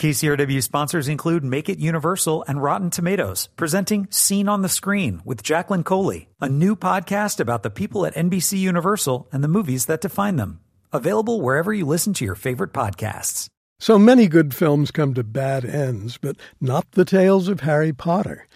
[0.00, 5.42] KCRW sponsors include Make It Universal and Rotten Tomatoes, presenting Scene on the Screen with
[5.42, 10.00] Jacqueline Coley, a new podcast about the people at NBC Universal and the movies that
[10.00, 10.60] define them.
[10.90, 13.48] Available wherever you listen to your favorite podcasts.
[13.78, 18.46] So many good films come to bad ends, but not the tales of Harry Potter.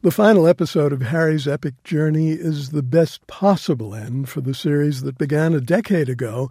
[0.00, 5.02] The final episode of Harry's epic journey is the best possible end for the series
[5.02, 6.50] that began a decade ago,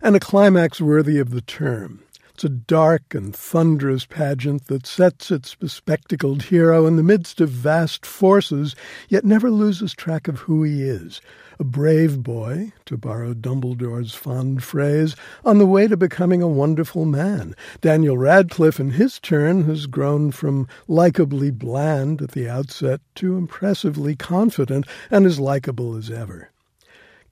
[0.00, 2.02] and a climax worthy of the term.
[2.34, 7.50] It's a dark and thunderous pageant that sets its bespectacled hero in the midst of
[7.50, 8.74] vast forces,
[9.08, 11.20] yet never loses track of who he is.
[11.60, 15.14] A brave boy, to borrow Dumbledore's fond phrase,
[15.44, 17.54] on the way to becoming a wonderful man.
[17.82, 24.16] Daniel Radcliffe, in his turn, has grown from likably bland at the outset to impressively
[24.16, 26.51] confident and as likable as ever.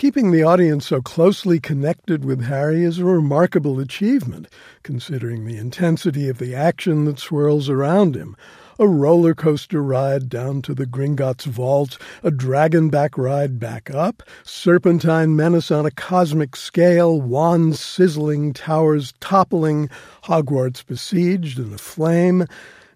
[0.00, 4.48] Keeping the audience so closely connected with Harry is a remarkable achievement,
[4.82, 8.34] considering the intensity of the action that swirls around him.
[8.78, 15.36] A roller coaster ride down to the Gringotts vault, a dragonback ride back up, serpentine
[15.36, 19.90] menace on a cosmic scale, wands sizzling, towers toppling,
[20.24, 22.46] Hogwarts besieged and aflame,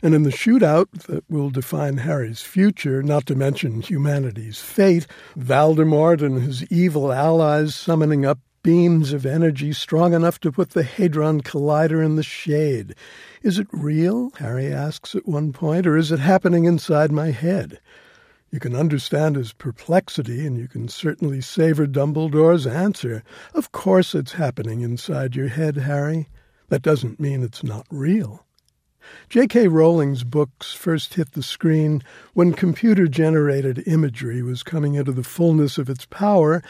[0.04, 6.20] and in the shootout that will define Harry's future, not to mention humanity's fate, Voldemort
[6.20, 11.40] and his evil allies summoning up beams of energy strong enough to put the Hadron
[11.40, 12.94] Collider in the shade.
[13.42, 14.30] Is it real?
[14.36, 17.80] Harry asks at one point, or is it happening inside my head?
[18.50, 23.22] You can understand his perplexity, and you can certainly savor Dumbledore's answer.
[23.54, 26.28] Of course it's happening inside your head, Harry.
[26.68, 28.44] That doesn't mean it's not real.
[29.28, 29.68] J.K.
[29.68, 32.02] Rowling's books first hit the screen
[32.32, 36.62] when computer generated imagery was coming into the fullness of its power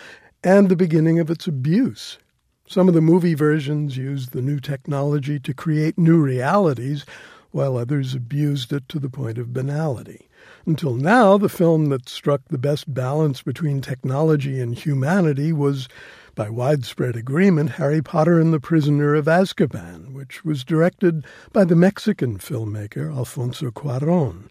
[0.43, 2.19] and the beginning of its abuse.
[2.67, 7.05] Some of the movie versions used the new technology to create new realities,
[7.51, 10.29] while others abused it to the point of banality.
[10.67, 15.89] Until now, the film that struck the best balance between technology and humanity was
[16.35, 21.77] by widespread agreement, Harry Potter and the Prisoner of Azkaban, which was directed by the
[21.77, 24.51] Mexican filmmaker Alfonso Cuaron.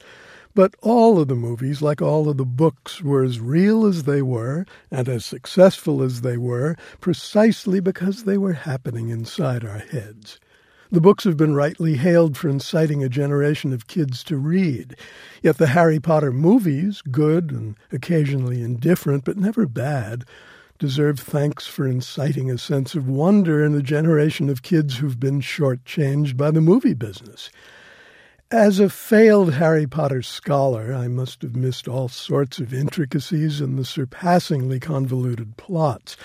[0.55, 4.21] But all of the movies, like all of the books, were as real as they
[4.21, 10.39] were and as successful as they were precisely because they were happening inside our heads.
[10.91, 14.95] The books have been rightly hailed for inciting a generation of kids to read.
[15.41, 20.23] Yet the Harry Potter movies, good and occasionally indifferent, but never bad,
[20.79, 25.41] deserve thanks for inciting a sense of wonder in a generation of kids who've been
[25.41, 27.49] shortchanged by the movie business.
[28.51, 33.79] As a failed Harry Potter scholar, I must have missed all sorts of intricacies and
[33.79, 36.15] the surpassingly convoluted plots.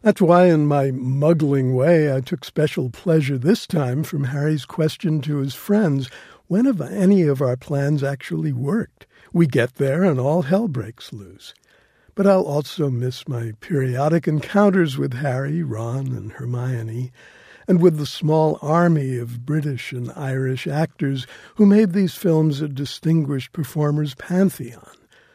[0.00, 5.20] That's why, in my muggling way, I took special pleasure this time from Harry's question
[5.22, 6.08] to his friends
[6.46, 9.06] when have any of our plans actually worked?
[9.32, 11.54] We get there and all hell breaks loose.
[12.14, 17.10] But I'll also miss my periodic encounters with Harry, Ron, and Hermione,
[17.66, 22.68] and with the small army of British and Irish actors who made these films a
[22.68, 24.90] distinguished performers' pantheon.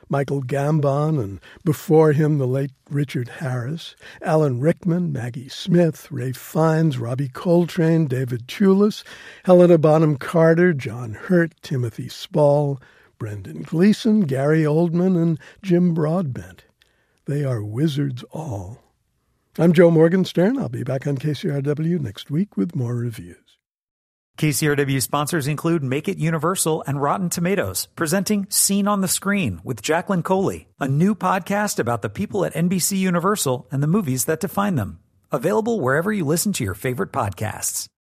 [0.07, 6.99] Michael Gambon, and before him the late Richard Harris, Alan Rickman, Maggie Smith, Ralph Fiennes,
[6.99, 9.03] Robbie Coltrane, David Thewlis,
[9.45, 12.79] Helena Bonham Carter, John Hurt, Timothy Spall,
[13.17, 16.65] Brendan Gleeson, Gary Oldman, and Jim Broadbent.
[17.27, 18.81] They are wizards all.
[19.59, 20.57] I'm Joe Morgenstern.
[20.57, 23.57] I'll be back on KCRW next week with more reviews.
[24.37, 29.81] KCRW sponsors include Make It Universal and Rotten Tomatoes, presenting Scene on the Screen with
[29.81, 34.39] Jacqueline Coley, a new podcast about the people at NBC Universal and the movies that
[34.39, 34.99] define them.
[35.29, 37.89] Available wherever you listen to your favorite podcasts.